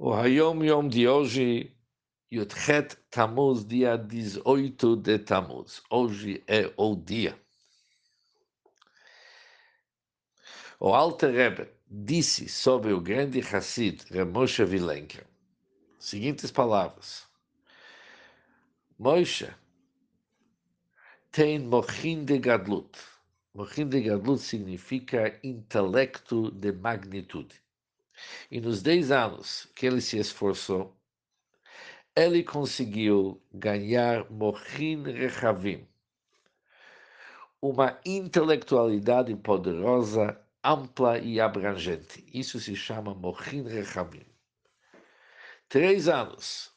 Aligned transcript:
O 0.00 0.12
Hayom 0.12 0.62
Yom 0.62 0.88
de 0.88 1.08
hoje, 1.08 1.76
Yudchet 2.30 2.96
Tamuz, 3.10 3.64
dia 3.64 3.96
18 3.96 4.94
de 4.94 5.18
Tamuz. 5.18 5.82
Hoje 5.90 6.40
é 6.46 6.72
o 6.76 6.94
dia. 6.94 7.36
O 10.78 10.94
Alter 10.94 11.34
Rebbe 11.34 11.68
disse 11.84 12.48
sobre 12.48 12.92
o 12.92 13.00
grande 13.00 13.40
Hassid 13.40 14.04
Ramosha 14.14 14.64
Vilenka, 14.64 15.26
seguintes 15.98 16.52
palavras. 16.52 17.26
Moshe 18.96 19.52
tem 21.32 21.58
mochin 21.58 22.24
de 22.24 22.38
gadlut. 22.38 22.96
Mochin 23.52 23.88
de 23.88 24.00
gadlut 24.02 24.40
significa 24.40 25.40
intelecto 25.42 26.52
de 26.52 26.70
magnitude. 26.70 27.60
E 28.50 28.60
nos 28.60 28.82
10 28.82 29.10
anos 29.10 29.68
que 29.74 29.86
ele 29.86 30.00
se 30.00 30.18
esforçou, 30.18 30.96
ele 32.16 32.42
conseguiu 32.42 33.40
ganhar 33.52 34.28
Mochin 34.30 35.02
Rechavim, 35.04 35.86
uma 37.62 37.98
intelectualidade 38.04 39.34
poderosa, 39.36 40.40
ampla 40.64 41.18
e 41.18 41.40
abrangente. 41.40 42.24
Isso 42.32 42.58
se 42.58 42.74
chama 42.74 43.14
Mochin 43.14 43.62
Rechavim. 43.62 44.26
Três 45.68 46.08
anos. 46.08 46.72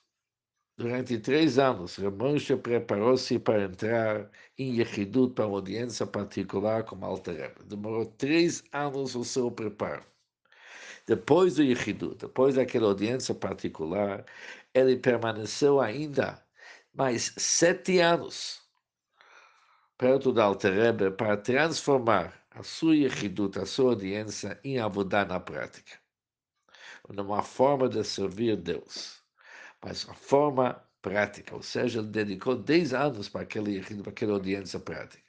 Durante 0.77 1.17
três 1.19 1.59
anos, 1.59 1.95
Ramosha 1.97 2.57
preparou-se 2.57 3.37
para 3.39 3.63
entrar 3.63 4.29
em 4.57 4.79
Yechidut 4.79 5.33
para 5.33 5.45
uma 5.47 5.57
audiência 5.57 6.07
particular 6.07 6.83
com 6.83 7.05
Alter 7.05 7.35
Rebbe. 7.35 7.63
Demorou 7.65 8.05
três 8.05 8.63
anos 8.71 9.15
o 9.15 9.23
seu 9.23 9.51
preparo. 9.51 10.03
Depois 11.07 11.55
do 11.55 11.63
Yechidut, 11.63 12.15
depois 12.15 12.55
daquela 12.55 12.87
audiência 12.87 13.33
particular, 13.35 14.25
ele 14.73 14.95
permaneceu 14.97 15.79
ainda 15.81 16.43
mais 16.93 17.33
sete 17.37 17.99
anos 17.99 18.61
perto 19.97 20.33
da 20.33 20.45
Alter 20.45 20.73
Rebbe 20.73 21.11
para 21.11 21.37
transformar 21.37 22.33
a 22.51 22.63
sua 22.63 22.95
Yechidut, 22.95 23.59
a 23.59 23.65
sua 23.65 23.91
audiência, 23.91 24.59
em 24.63 24.79
Avodá 24.79 25.23
na 25.25 25.39
prática. 25.39 25.99
Numa 27.09 27.43
forma 27.43 27.87
de 27.87 28.03
servir 28.03 28.55
Deus. 28.57 29.21
Mas 29.83 30.07
a 30.09 30.13
forma 30.13 30.83
prática, 31.01 31.55
ou 31.55 31.61
seja, 31.61 31.99
ele 31.99 32.09
dedicou 32.09 32.55
dez 32.55 32.93
anos 32.93 33.29
para 33.29 33.41
aquele 33.41 33.81
para 34.01 34.11
aquela 34.11 34.33
audiência 34.33 34.79
prática. 34.79 35.23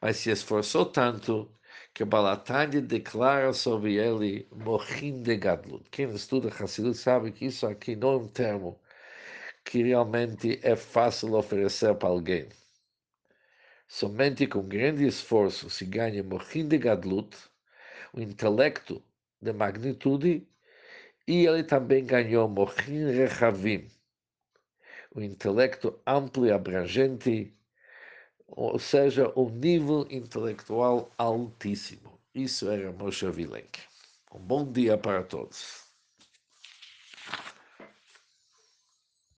Mas 0.00 0.18
se 0.18 0.30
esforçou 0.30 0.86
tanto 0.86 1.50
que 1.98 2.04
Balatani 2.04 2.80
declara 2.80 3.52
sobre 3.52 3.96
ele 3.96 4.46
Mochin 4.52 5.20
de 5.20 5.36
Gadlut. 5.36 5.84
Quem 5.90 6.08
estuda 6.14 6.48
Hassidut 6.48 6.96
sabe 6.96 7.32
que 7.32 7.46
isso 7.46 7.66
aqui 7.66 7.96
não 7.96 8.12
é 8.12 8.16
um 8.18 8.28
termo 8.28 8.80
que 9.64 9.82
realmente 9.82 10.60
é 10.62 10.76
fácil 10.76 11.34
oferecer 11.34 11.92
para 11.96 12.08
alguém. 12.08 12.50
Somente 13.88 14.46
com 14.46 14.62
grande 14.62 15.08
esforço 15.08 15.68
se 15.68 15.84
ganha 15.86 16.22
Mochin 16.22 16.68
de 16.68 16.78
Gadlut, 16.78 17.36
o 18.12 18.20
intelecto 18.20 19.02
de 19.42 19.52
magnitude, 19.52 20.46
e 21.26 21.46
ele 21.46 21.64
também 21.64 22.06
ganhou 22.06 22.48
Mochin 22.48 23.10
Rechavim, 23.10 23.90
o 25.12 25.20
intelecto 25.20 26.00
amplo 26.06 26.46
e 26.46 26.52
abrangente, 26.52 27.57
ou 28.48 28.78
seja, 28.78 29.32
um 29.36 29.48
nível 29.50 30.06
intelectual 30.10 31.10
altíssimo. 31.18 32.18
Isso 32.34 32.68
era 32.68 32.92
Moshe 32.92 33.30
Vilenk. 33.30 33.80
Um 34.34 34.40
bom 34.40 34.70
dia 34.70 34.98
para 34.98 35.22
todos. 35.24 35.87